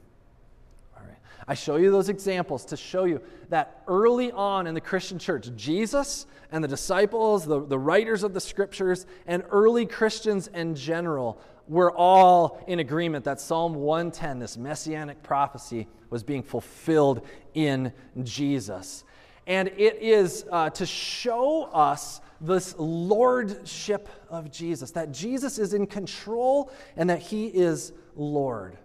All 0.98 1.04
right. 1.08 1.18
I 1.48 1.54
show 1.54 1.78
you 1.78 1.92
those 1.92 2.10
examples 2.10 2.66
to 2.66 2.76
show 2.76 3.06
you 3.06 3.22
that 3.48 3.84
early 3.88 4.34
on 4.34 4.68
in 4.68 4.74
the 4.74 4.82
Christian 4.82 5.18
church, 5.18 5.50
Jesus 5.56 6.26
and 6.52 6.62
the 6.62 6.68
disciples, 6.68 7.46
the, 7.46 7.66
the 7.66 7.80
writers 7.80 8.24
of 8.24 8.34
the 8.34 8.42
scriptures, 8.42 9.06
and 9.26 9.46
early 9.50 9.86
Christians 9.86 10.48
in 10.48 10.76
general 10.76 11.40
were 11.70 11.94
all 11.94 12.62
in 12.68 12.80
agreement 12.80 13.24
that 13.24 13.40
Psalm 13.40 13.76
110, 13.76 14.40
this 14.40 14.58
messianic 14.58 15.24
prophecy, 15.24 15.88
was 16.10 16.22
being 16.22 16.44
fulfilled 16.44 17.26
in 17.54 17.94
Jesus. 18.24 19.06
And 19.48 19.70
it 19.70 19.98
is 20.02 20.46
uh, 20.52 20.70
to 20.72 20.86
show 20.86 21.64
us 21.74 22.22
this 22.40 22.76
lordship 22.78 24.10
of 24.30 24.52
Jesus, 24.52 24.92
that 24.92 25.12
Jesus 25.12 25.60
is 25.60 25.74
in 25.74 25.88
control 25.88 26.72
and 26.96 27.10
that 27.10 27.20
he 27.20 27.48
is 27.48 27.94
Lord. 28.16 28.78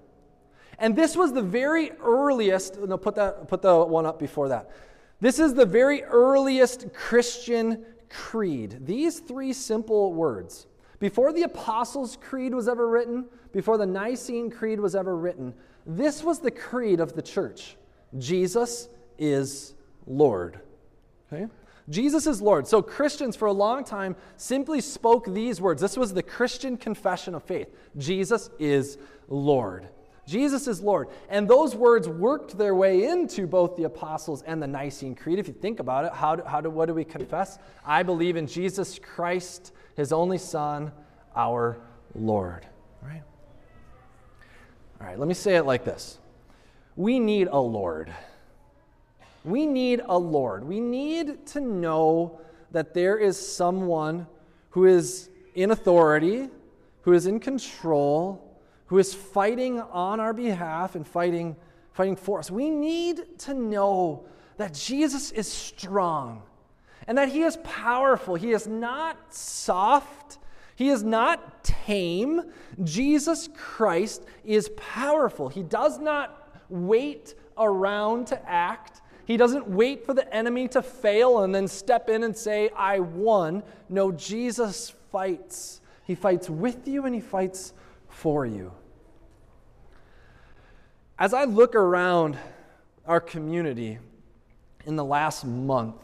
And 0.78 0.94
this 0.94 1.16
was 1.16 1.32
the 1.32 1.42
very 1.42 1.92
earliest, 2.02 2.78
no, 2.78 2.98
put, 2.98 3.14
that, 3.14 3.48
put 3.48 3.62
the 3.62 3.84
one 3.84 4.04
up 4.04 4.18
before 4.18 4.48
that. 4.48 4.70
This 5.20 5.38
is 5.38 5.54
the 5.54 5.64
very 5.64 6.02
earliest 6.02 6.92
Christian 6.92 7.84
creed. 8.10 8.80
These 8.82 9.20
three 9.20 9.52
simple 9.52 10.12
words. 10.12 10.66
Before 10.98 11.32
the 11.32 11.42
Apostles' 11.42 12.18
Creed 12.20 12.54
was 12.54 12.68
ever 12.68 12.88
written, 12.88 13.26
before 13.52 13.78
the 13.78 13.86
Nicene 13.86 14.50
Creed 14.50 14.80
was 14.80 14.94
ever 14.94 15.16
written, 15.16 15.54
this 15.86 16.22
was 16.22 16.40
the 16.40 16.50
creed 16.50 17.00
of 17.00 17.14
the 17.14 17.22
church 17.22 17.76
Jesus 18.18 18.88
is 19.18 19.74
Lord. 20.06 20.60
Okay? 21.32 21.46
Jesus 21.88 22.26
is 22.26 22.40
Lord. 22.42 22.66
So 22.66 22.82
Christians 22.82 23.36
for 23.36 23.46
a 23.46 23.52
long 23.52 23.84
time 23.84 24.16
simply 24.36 24.80
spoke 24.80 25.32
these 25.32 25.60
words. 25.60 25.80
This 25.80 25.96
was 25.96 26.12
the 26.12 26.22
Christian 26.22 26.76
confession 26.76 27.34
of 27.34 27.44
faith 27.44 27.68
Jesus 27.96 28.50
is 28.58 28.98
Lord. 29.28 29.88
Jesus 30.26 30.66
is 30.66 30.80
Lord. 30.80 31.08
And 31.28 31.48
those 31.48 31.76
words 31.76 32.08
worked 32.08 32.58
their 32.58 32.74
way 32.74 33.04
into 33.04 33.46
both 33.46 33.76
the 33.76 33.84
apostles 33.84 34.42
and 34.42 34.60
the 34.60 34.66
Nicene 34.66 35.14
Creed. 35.14 35.38
If 35.38 35.46
you 35.46 35.54
think 35.54 35.78
about 35.78 36.04
it, 36.04 36.12
how 36.12 36.36
do, 36.36 36.42
how 36.42 36.60
do, 36.60 36.68
what 36.68 36.86
do 36.86 36.94
we 36.94 37.04
confess? 37.04 37.58
I 37.84 38.02
believe 38.02 38.34
in 38.34 38.48
Jesus 38.48 38.98
Christ, 38.98 39.72
his 39.94 40.12
only 40.12 40.38
Son, 40.38 40.90
our 41.36 41.78
Lord. 42.14 42.66
Right? 43.00 43.22
All 45.00 45.06
right, 45.06 45.18
let 45.18 45.28
me 45.28 45.34
say 45.34 45.54
it 45.56 45.64
like 45.64 45.84
this 45.84 46.18
We 46.96 47.20
need 47.20 47.46
a 47.46 47.60
Lord. 47.60 48.12
We 49.46 49.66
need 49.66 50.02
a 50.04 50.18
Lord. 50.18 50.64
We 50.64 50.80
need 50.80 51.46
to 51.46 51.60
know 51.60 52.40
that 52.72 52.94
there 52.94 53.16
is 53.16 53.38
someone 53.38 54.26
who 54.70 54.84
is 54.84 55.30
in 55.54 55.70
authority, 55.70 56.48
who 57.02 57.12
is 57.12 57.26
in 57.26 57.40
control, 57.40 58.60
who 58.86 58.98
is 58.98 59.14
fighting 59.14 59.80
on 59.80 60.20
our 60.20 60.34
behalf 60.34 60.94
and 60.94 61.06
fighting, 61.06 61.56
fighting 61.92 62.16
for 62.16 62.38
us. 62.38 62.50
We 62.50 62.68
need 62.68 63.38
to 63.40 63.54
know 63.54 64.26
that 64.58 64.74
Jesus 64.74 65.32
is 65.32 65.50
strong 65.50 66.42
and 67.06 67.16
that 67.16 67.30
he 67.30 67.42
is 67.42 67.56
powerful. 67.64 68.34
He 68.34 68.52
is 68.52 68.66
not 68.66 69.32
soft 69.32 70.38
he 70.76 70.90
is 70.90 71.02
not 71.02 71.64
tame. 71.64 72.42
Jesus 72.84 73.48
Christ 73.56 74.24
is 74.44 74.70
powerful. 74.76 75.48
He 75.48 75.62
does 75.62 75.98
not 75.98 76.52
wait 76.68 77.34
around 77.56 78.26
to 78.28 78.48
act. 78.48 79.00
He 79.26 79.36
doesn't 79.36 79.68
wait 79.68 80.06
for 80.06 80.14
the 80.14 80.32
enemy 80.34 80.68
to 80.68 80.80
fail 80.80 81.40
and 81.40 81.54
then 81.54 81.68
step 81.68 82.08
in 82.08 82.22
and 82.22 82.34
say, 82.34 82.70
I 82.70 83.00
won. 83.00 83.62
No, 83.88 84.10
Jesus 84.12 84.94
fights. 85.12 85.80
He 86.04 86.14
fights 86.14 86.48
with 86.48 86.88
you 86.88 87.04
and 87.04 87.14
he 87.14 87.20
fights 87.20 87.74
for 88.08 88.46
you. 88.46 88.72
As 91.18 91.34
I 91.34 91.44
look 91.44 91.74
around 91.74 92.38
our 93.04 93.20
community 93.20 93.98
in 94.84 94.96
the 94.96 95.04
last 95.04 95.44
month 95.44 96.02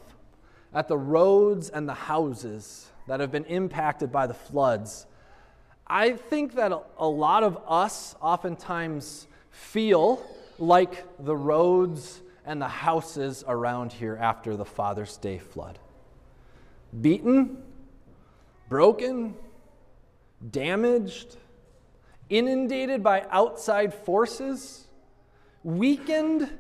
at 0.75 0.89
the 0.89 0.99
roads 0.99 1.71
and 1.71 1.89
the 1.89 1.95
houses, 1.95 2.93
that 3.07 3.21
have 3.21 3.33
been 3.33 3.45
impacted 3.45 4.13
by 4.13 4.27
the 4.27 4.35
floods, 4.35 5.07
I 5.87 6.13
think 6.13 6.55
that 6.55 6.73
a 6.99 7.09
lot 7.09 7.43
of 7.43 7.59
us 7.67 8.15
oftentimes 8.21 9.27
feel 9.51 10.25
like 10.59 11.05
the 11.19 11.37
roads 11.37 12.23
and 12.45 12.61
the 12.61 12.69
houses 12.69 13.45
around 13.47 13.93
here 13.93 14.19
after 14.21 14.57
the 14.57 14.65
Father's 14.65 15.17
Day 15.17 15.39
flood. 15.39 15.79
Beaten, 17.01 17.63
broken, 18.69 19.35
damaged, 20.51 21.37
inundated 22.29 23.03
by 23.03 23.25
outside 23.31 23.95
forces, 23.95 24.87
weakened, 25.63 26.51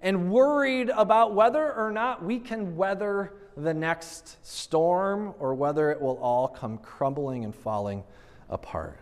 and 0.00 0.30
worried 0.30 0.90
about 0.90 1.34
whether 1.34 1.72
or 1.72 1.90
not 1.90 2.24
we 2.24 2.38
can 2.38 2.76
weather 2.76 3.32
the 3.56 3.74
next 3.74 4.44
storm 4.46 5.34
or 5.38 5.54
whether 5.54 5.90
it 5.90 6.00
will 6.00 6.18
all 6.18 6.48
come 6.48 6.78
crumbling 6.78 7.44
and 7.44 7.54
falling 7.54 8.02
apart. 8.48 8.98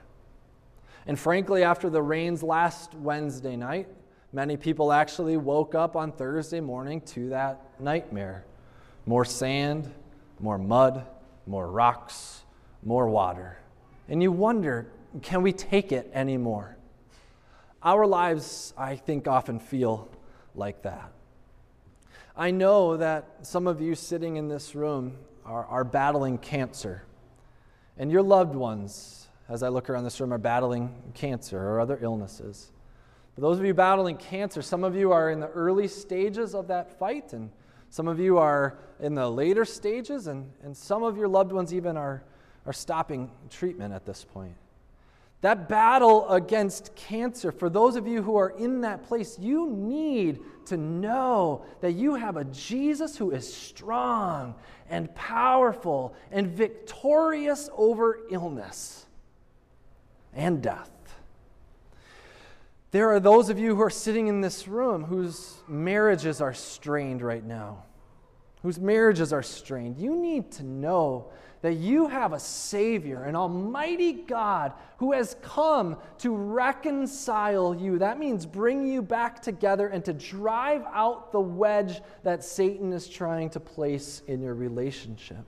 And 1.07 1.19
frankly, 1.19 1.63
after 1.63 1.89
the 1.89 2.03
rains 2.03 2.43
last 2.43 2.95
Wednesday 2.95 3.57
night, 3.57 3.89
many 4.33 4.57
people 4.57 4.93
actually 4.93 5.37
woke 5.37 5.75
up 5.75 5.97
on 5.97 6.13
Thursday 6.13 6.61
morning 6.61 7.01
to 7.03 7.31
that 7.31 7.61
nightmare 7.81 8.45
more 9.07 9.25
sand, 9.25 9.93
more 10.39 10.59
mud, 10.59 11.07
more 11.47 11.69
rocks, 11.71 12.43
more 12.83 13.09
water. 13.09 13.59
And 14.09 14.23
you 14.23 14.31
wonder 14.31 14.93
can 15.23 15.43
we 15.43 15.53
take 15.53 15.91
it 15.91 16.09
anymore? 16.15 16.77
Our 17.83 18.07
lives, 18.07 18.73
I 18.77 18.97
think, 18.97 19.27
often 19.27 19.59
feel 19.59 20.09
like 20.55 20.83
that. 20.83 21.11
I 22.37 22.53
know 22.53 22.97
that 22.97 23.39
some 23.43 23.67
of 23.67 23.81
you 23.81 23.95
sitting 23.95 24.37
in 24.37 24.49
this 24.49 24.75
room 24.75 25.19
are, 25.45 25.65
are 25.67 25.85
battling 25.85 26.39
cancer, 26.39 27.03
and 27.99 28.11
your 28.11 28.23
loved 28.23 28.55
ones, 28.55 29.29
as 29.49 29.63
I 29.63 29.69
look 29.69 29.91
around 29.91 30.05
this 30.05 30.21
room, 30.21 30.33
are 30.33 30.39
battling 30.39 30.95
cancer 31.15 31.59
or 31.59 31.81
other 31.81 31.99
illnesses. 32.01 32.71
For 33.35 33.41
those 33.41 33.59
of 33.59 33.65
you 33.65 33.75
battling 33.75 34.17
cancer, 34.17 34.63
some 34.63 34.85
of 34.85 34.97
you 34.97 35.13
are 35.13 35.31
in 35.31 35.41
the 35.41 35.49
early 35.49 35.89
stages 35.89 36.55
of 36.55 36.69
that 36.69 36.99
fight, 36.99 37.33
and 37.33 37.51
some 37.89 38.09
of 38.09 38.19
you 38.19 38.39
are 38.39 38.79
in 39.01 39.15
the 39.15 39.29
later 39.29 39.65
stages, 39.65 40.27
and, 40.27 40.51
and 40.63 40.77
some 40.77 41.03
of 41.03 41.17
your 41.17 41.29
loved 41.29 41.53
ones 41.53 41.73
even 41.73 41.97
are, 41.97 42.23
are 42.67 42.73
stopping 42.73 43.31
treatment 43.49 43.95
at 43.95 44.05
this 44.05 44.25
point. 44.25 44.55
That 45.41 45.71
battle 45.71 46.29
against 46.29 46.95
cancer, 46.97 47.51
for 47.51 47.71
those 47.71 47.97
of 47.97 48.07
you 48.07 48.23
who 48.23 48.37
are 48.37 48.51
in 48.51 48.83
that 48.83 49.05
place, 49.05 49.39
you 49.39 49.71
need 49.71 50.41
to 50.67 50.77
know 50.77 51.65
that 51.81 51.93
you 51.93 52.15
have 52.15 52.37
a 52.37 52.45
Jesus 52.45 53.17
who 53.17 53.31
is 53.31 53.51
strong 53.51 54.55
and 54.91 55.13
powerful 55.15 56.15
and 56.31 56.49
victorious 56.49 57.71
over 57.75 58.19
illness 58.31 59.07
and 60.35 60.63
death. 60.63 60.91
There 62.93 63.11
are 63.13 63.21
those 63.21 63.51
of 63.51 63.59
you 63.59 63.77
who 63.77 63.83
are 63.83 63.91
sitting 63.91 64.27
in 64.27 64.41
this 64.41 64.67
room 64.67 65.05
whose 65.05 65.59
marriages 65.69 66.41
are 66.41 66.55
strained 66.55 67.23
right 67.23 67.45
now, 67.45 67.85
whose 68.63 68.81
marriages 68.81 69.33
are 69.33 69.43
strained, 69.43 69.97
you 69.97 70.17
need 70.17 70.51
to 70.53 70.65
know 70.65 71.31
that 71.63 71.75
you 71.75 72.09
have 72.09 72.33
a 72.33 72.41
Savior, 72.41 73.23
an 73.25 73.37
Almighty 73.37 74.13
God, 74.13 74.73
who 74.97 75.13
has 75.13 75.37
come 75.43 75.99
to 76.19 76.35
reconcile 76.35 77.75
you. 77.75 77.99
That 77.99 78.19
means 78.19 78.47
bring 78.47 78.87
you 78.87 79.03
back 79.03 79.41
together 79.43 79.89
and 79.89 80.05
to 80.07 80.13
drive 80.13 80.83
out 80.93 81.33
the 81.33 81.41
wedge 81.41 82.01
that 82.23 82.43
Satan 82.43 82.93
is 82.93 83.09
trying 83.09 83.51
to 83.51 83.61
place 83.61 84.23
in 84.27 84.41
your 84.41 84.55
relationship. 84.55 85.45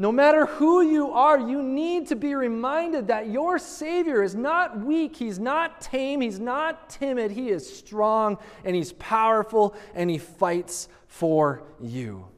No 0.00 0.10
matter 0.10 0.46
who 0.46 0.80
you 0.80 1.10
are, 1.10 1.38
you 1.38 1.62
need 1.62 2.06
to 2.06 2.16
be 2.16 2.34
reminded 2.34 3.08
that 3.08 3.28
your 3.28 3.58
Savior 3.58 4.22
is 4.22 4.34
not 4.34 4.80
weak, 4.80 5.14
He's 5.14 5.38
not 5.38 5.82
tame, 5.82 6.22
He's 6.22 6.40
not 6.40 6.88
timid. 6.88 7.30
He 7.30 7.50
is 7.50 7.70
strong 7.70 8.38
and 8.64 8.74
He's 8.74 8.94
powerful 8.94 9.76
and 9.94 10.08
He 10.08 10.16
fights 10.16 10.88
for 11.06 11.64
you. 11.82 12.28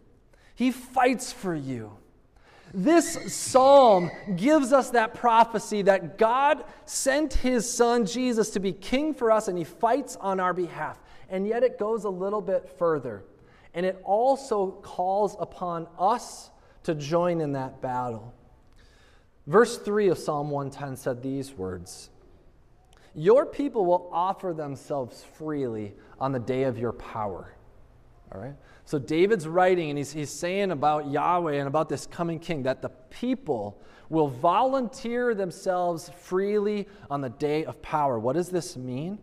He 0.57 0.73
fights 0.73 1.33
for 1.33 1.55
you. 1.55 1.93
This 2.75 3.33
psalm 3.33 4.11
gives 4.35 4.73
us 4.73 4.91
that 4.91 5.15
prophecy 5.15 5.83
that 5.83 6.19
God 6.19 6.65
sent 6.85 7.33
his 7.33 7.73
son 7.73 8.07
Jesus 8.07 8.51
to 8.51 8.61
be 8.61 8.73
king 8.73 9.15
for 9.15 9.31
us 9.31 9.47
and 9.47 9.57
he 9.57 9.63
fights 9.63 10.17
on 10.17 10.41
our 10.41 10.53
behalf. 10.53 10.99
And 11.29 11.47
yet 11.47 11.63
it 11.63 11.79
goes 11.79 12.03
a 12.03 12.11
little 12.11 12.41
bit 12.41 12.69
further. 12.77 13.23
And 13.73 13.87
it 13.87 14.01
also 14.03 14.73
calls 14.83 15.37
upon 15.39 15.87
us 15.97 16.51
to 16.85 16.95
join 16.95 17.41
in 17.41 17.53
that 17.53 17.81
battle. 17.81 18.35
Verse 19.47 19.79
3 19.79 20.09
of 20.09 20.19
Psalm 20.19 20.51
110 20.51 20.97
said 20.97 21.23
these 21.23 21.53
words 21.53 22.11
Your 23.15 23.47
people 23.47 23.85
will 23.85 24.09
offer 24.13 24.53
themselves 24.53 25.25
freely 25.35 25.95
on 26.21 26.33
the 26.33 26.39
day 26.39 26.65
of 26.65 26.79
your 26.79 26.93
power. 26.93 27.55
All 28.33 28.41
right? 28.41 28.55
So 28.85 28.99
David's 28.99 29.47
writing 29.47 29.91
and 29.91 29.99
he's, 29.99 30.13
he's 30.13 30.31
saying 30.31 30.71
about 30.71 31.11
Yahweh 31.11 31.55
and 31.55 31.69
about 31.69 31.89
this 31.89 32.07
coming 32.07 32.39
king 32.39 32.63
that 32.65 32.83
the 32.83 32.89
people 33.11 33.81
will 34.09 34.29
volunteer 34.29 35.35
themselves 35.35 36.11
freely 36.21 36.87
on 37.11 37.21
the 37.21 37.31
day 37.31 37.65
of 37.65 37.81
power. 37.83 38.19
What 38.19 38.35
does 38.35 38.51
this 38.51 38.77
mean? 38.77 39.19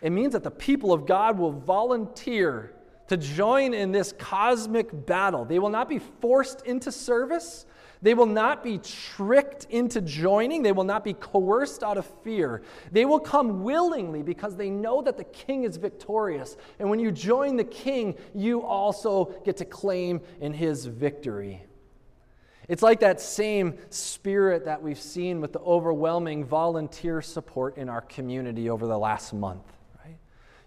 It 0.00 0.10
means 0.10 0.32
that 0.32 0.42
the 0.42 0.50
people 0.50 0.92
of 0.92 1.06
God 1.06 1.38
will 1.38 1.52
volunteer 1.52 2.72
to 3.10 3.16
join 3.16 3.74
in 3.74 3.90
this 3.90 4.12
cosmic 4.12 5.04
battle. 5.04 5.44
They 5.44 5.58
will 5.58 5.68
not 5.68 5.88
be 5.88 5.98
forced 5.98 6.64
into 6.64 6.92
service. 6.92 7.66
They 8.02 8.14
will 8.14 8.24
not 8.24 8.62
be 8.62 8.78
tricked 8.78 9.66
into 9.68 10.00
joining. 10.00 10.62
They 10.62 10.70
will 10.70 10.84
not 10.84 11.02
be 11.02 11.14
coerced 11.14 11.82
out 11.82 11.98
of 11.98 12.06
fear. 12.22 12.62
They 12.92 13.04
will 13.06 13.18
come 13.18 13.64
willingly 13.64 14.22
because 14.22 14.54
they 14.54 14.70
know 14.70 15.02
that 15.02 15.16
the 15.16 15.24
king 15.24 15.64
is 15.64 15.76
victorious. 15.76 16.56
And 16.78 16.88
when 16.88 17.00
you 17.00 17.10
join 17.10 17.56
the 17.56 17.64
king, 17.64 18.14
you 18.32 18.62
also 18.62 19.34
get 19.44 19.56
to 19.56 19.64
claim 19.64 20.20
in 20.40 20.52
his 20.52 20.86
victory. 20.86 21.64
It's 22.68 22.80
like 22.80 23.00
that 23.00 23.20
same 23.20 23.76
spirit 23.88 24.66
that 24.66 24.80
we've 24.80 25.00
seen 25.00 25.40
with 25.40 25.52
the 25.52 25.58
overwhelming 25.58 26.44
volunteer 26.44 27.22
support 27.22 27.76
in 27.76 27.88
our 27.88 28.02
community 28.02 28.70
over 28.70 28.86
the 28.86 28.96
last 28.96 29.34
month. 29.34 29.79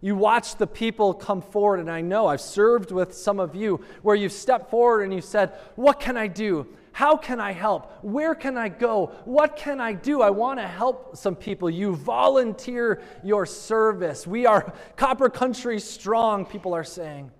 You 0.03 0.17
watch 0.17 0.57
the 0.57 0.67
people 0.67 1.13
come 1.13 1.41
forward, 1.41 1.79
and 1.79 1.89
I 1.89 2.01
know 2.01 2.27
I've 2.27 2.41
served 2.41 2.91
with 2.91 3.13
some 3.13 3.39
of 3.39 3.55
you 3.55 3.79
where 4.01 4.17
you've 4.17 4.33
stepped 4.33 4.69
forward 4.69 5.03
and 5.03 5.13
you 5.13 5.21
said, 5.21 5.53
What 5.77 6.01
can 6.01 6.17
I 6.17 6.27
do? 6.27 6.67
How 6.91 7.15
can 7.15 7.39
I 7.39 7.53
help? 7.53 7.89
Where 8.03 8.35
can 8.35 8.57
I 8.57 8.67
go? 8.67 9.13
What 9.23 9.55
can 9.55 9.79
I 9.79 9.93
do? 9.93 10.21
I 10.21 10.29
want 10.29 10.59
to 10.59 10.67
help 10.67 11.15
some 11.15 11.37
people. 11.37 11.69
You 11.69 11.95
volunteer 11.95 13.01
your 13.23 13.45
service. 13.45 14.27
We 14.27 14.45
are 14.45 14.73
Copper 14.97 15.29
Country 15.29 15.79
strong, 15.79 16.45
people 16.45 16.73
are 16.73 16.83
saying. 16.83 17.31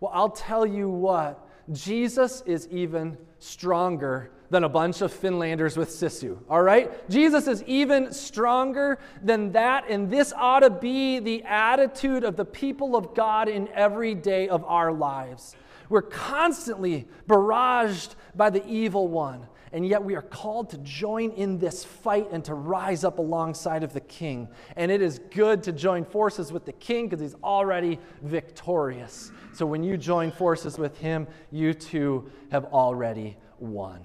Well, 0.00 0.10
I'll 0.12 0.30
tell 0.30 0.66
you 0.66 0.88
what, 0.88 1.46
Jesus 1.72 2.42
is 2.46 2.68
even 2.68 3.16
stronger 3.38 4.30
than 4.50 4.64
a 4.64 4.68
bunch 4.68 5.00
of 5.00 5.12
Finlanders 5.12 5.76
with 5.76 5.88
Sisu. 5.88 6.38
All 6.48 6.62
right? 6.62 7.08
Jesus 7.10 7.48
is 7.48 7.62
even 7.64 8.12
stronger 8.12 8.98
than 9.22 9.52
that, 9.52 9.84
and 9.88 10.10
this 10.10 10.32
ought 10.36 10.60
to 10.60 10.70
be 10.70 11.18
the 11.18 11.42
attitude 11.42 12.24
of 12.24 12.36
the 12.36 12.44
people 12.44 12.94
of 12.94 13.14
God 13.14 13.48
in 13.48 13.68
every 13.68 14.14
day 14.14 14.48
of 14.48 14.64
our 14.64 14.92
lives. 14.92 15.56
We're 15.88 16.02
constantly 16.02 17.06
barraged 17.28 18.14
by 18.34 18.50
the 18.50 18.66
evil 18.66 19.08
one, 19.08 19.46
and 19.74 19.84
yet 19.84 20.02
we 20.04 20.14
are 20.14 20.22
called 20.22 20.70
to 20.70 20.78
join 20.78 21.32
in 21.32 21.58
this 21.58 21.84
fight 21.84 22.28
and 22.30 22.44
to 22.44 22.54
rise 22.54 23.02
up 23.02 23.18
alongside 23.18 23.82
of 23.82 23.92
the 23.92 24.00
king. 24.00 24.48
And 24.76 24.88
it 24.88 25.02
is 25.02 25.18
good 25.30 25.64
to 25.64 25.72
join 25.72 26.04
forces 26.04 26.52
with 26.52 26.64
the 26.64 26.72
king 26.72 27.08
because 27.08 27.20
he's 27.20 27.34
already 27.42 27.98
victorious. 28.22 29.32
So 29.52 29.66
when 29.66 29.82
you 29.82 29.96
join 29.96 30.30
forces 30.30 30.78
with 30.78 30.96
him, 30.98 31.26
you 31.50 31.74
too 31.74 32.30
have 32.52 32.66
already 32.66 33.36
won. 33.58 34.00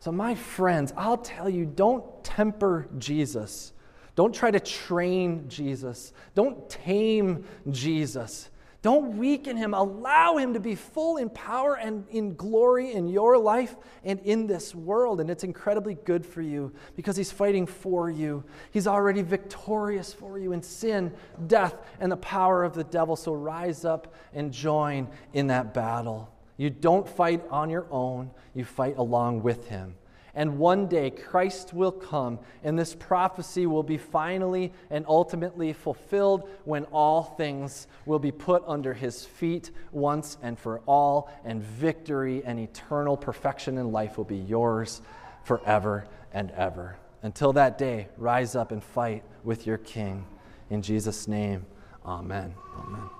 So, 0.00 0.10
my 0.10 0.34
friends, 0.34 0.92
I'll 0.96 1.18
tell 1.18 1.48
you 1.48 1.66
don't 1.66 2.24
temper 2.24 2.88
Jesus. 2.98 3.72
Don't 4.16 4.34
try 4.34 4.50
to 4.50 4.58
train 4.58 5.48
Jesus. 5.48 6.12
Don't 6.34 6.68
tame 6.68 7.44
Jesus. 7.70 8.50
Don't 8.82 9.18
weaken 9.18 9.58
him. 9.58 9.74
Allow 9.74 10.38
him 10.38 10.54
to 10.54 10.60
be 10.60 10.74
full 10.74 11.18
in 11.18 11.28
power 11.28 11.74
and 11.74 12.06
in 12.08 12.34
glory 12.34 12.92
in 12.92 13.08
your 13.08 13.36
life 13.36 13.76
and 14.04 14.18
in 14.20 14.46
this 14.46 14.74
world. 14.74 15.20
And 15.20 15.28
it's 15.28 15.44
incredibly 15.44 15.94
good 15.94 16.24
for 16.24 16.40
you 16.40 16.72
because 16.96 17.14
he's 17.14 17.30
fighting 17.30 17.66
for 17.66 18.10
you. 18.10 18.42
He's 18.70 18.86
already 18.86 19.20
victorious 19.20 20.14
for 20.14 20.38
you 20.38 20.52
in 20.52 20.62
sin, 20.62 21.12
death, 21.46 21.74
and 22.00 22.10
the 22.10 22.16
power 22.16 22.64
of 22.64 22.72
the 22.72 22.84
devil. 22.84 23.16
So 23.16 23.34
rise 23.34 23.84
up 23.84 24.14
and 24.32 24.50
join 24.50 25.08
in 25.34 25.48
that 25.48 25.74
battle. 25.74 26.32
You 26.56 26.70
don't 26.70 27.08
fight 27.08 27.42
on 27.50 27.68
your 27.68 27.86
own, 27.90 28.30
you 28.54 28.64
fight 28.64 28.96
along 28.96 29.42
with 29.42 29.68
him. 29.68 29.94
And 30.34 30.58
one 30.58 30.86
day 30.86 31.10
Christ 31.10 31.74
will 31.74 31.92
come, 31.92 32.38
and 32.62 32.78
this 32.78 32.94
prophecy 32.94 33.66
will 33.66 33.82
be 33.82 33.98
finally 33.98 34.72
and 34.90 35.04
ultimately 35.08 35.72
fulfilled 35.72 36.48
when 36.64 36.84
all 36.86 37.22
things 37.22 37.86
will 38.06 38.18
be 38.18 38.32
put 38.32 38.62
under 38.66 38.94
his 38.94 39.24
feet 39.24 39.70
once 39.92 40.38
and 40.42 40.58
for 40.58 40.80
all, 40.86 41.30
and 41.44 41.62
victory 41.62 42.42
and 42.44 42.58
eternal 42.58 43.16
perfection 43.16 43.78
in 43.78 43.92
life 43.92 44.16
will 44.16 44.24
be 44.24 44.36
yours 44.36 45.00
forever 45.42 46.06
and 46.32 46.50
ever. 46.52 46.96
Until 47.22 47.52
that 47.54 47.76
day, 47.76 48.08
rise 48.16 48.54
up 48.54 48.72
and 48.72 48.82
fight 48.82 49.24
with 49.44 49.66
your 49.66 49.78
King. 49.78 50.24
In 50.70 50.82
Jesus' 50.82 51.28
name, 51.28 51.66
amen. 52.04 52.54
Amen. 52.78 53.19